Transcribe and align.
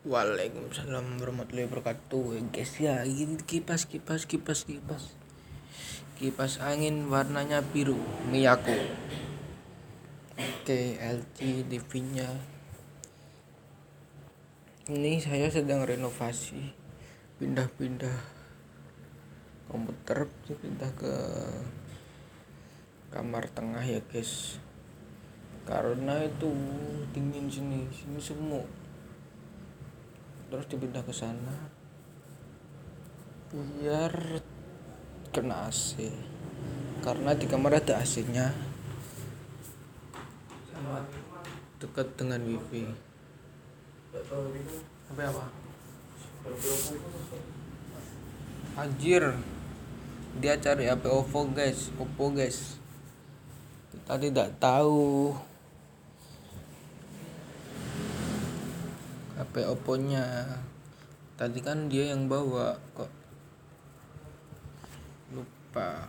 Waalaikumsalam 0.00 1.20
warahmatullahi 1.20 1.68
wabarakatuh. 1.68 2.40
Guys 2.56 2.72
ya 2.80 3.04
ini 3.04 3.36
kipas 3.36 3.84
kipas 3.84 4.24
kipas 4.24 4.64
kipas. 4.64 5.12
Kipas 6.16 6.56
angin 6.64 7.04
warnanya 7.12 7.60
biru 7.60 8.00
Miyako. 8.32 8.80
Oke 10.40 10.96
LG 10.96 11.68
TV 11.68 11.90
nya 12.16 12.32
ini 14.88 15.20
saya 15.20 15.52
sedang 15.52 15.84
renovasi. 15.84 16.72
Pindah-pindah 17.36 18.16
komputer 19.68 20.32
pindah 20.48 20.96
ke 20.96 21.12
kamar 23.12 23.52
tengah 23.52 23.84
ya 23.84 24.00
guys. 24.08 24.56
Karena 25.68 26.24
itu 26.24 26.48
dingin 27.12 27.52
sini 27.52 27.84
sini 27.92 28.16
semua 28.16 28.64
terus 30.50 30.66
dipindah 30.66 31.00
ke 31.06 31.14
sana. 31.14 31.70
Biar 33.54 34.42
kena 35.30 35.70
AC 35.70 36.10
karena 37.00 37.32
di 37.38 37.46
kamar 37.46 37.78
ada 37.78 38.02
AC 38.02 38.26
nya 38.28 38.50
sama 40.74 41.06
dekat 41.78 42.12
dengan 42.18 42.42
wifi. 42.44 42.84
Apa 45.14 45.22
apa 45.30 45.44
anjir. 48.80 49.34
Dia 50.40 50.54
cari 50.62 50.86
HP 50.86 51.04
OVO 51.10 51.40
guys. 51.50 51.90
Oppo 51.98 52.30
guys. 52.30 52.78
Kita 53.90 54.14
tidak 54.16 54.48
tahu 54.62 55.34
HP 59.50 59.66
Oppo 59.66 59.98
nya 59.98 60.46
tadi 61.34 61.58
kan 61.58 61.90
dia 61.90 62.14
yang 62.14 62.30
bawa 62.30 62.78
kok. 62.94 63.10
Lupa 65.34 66.06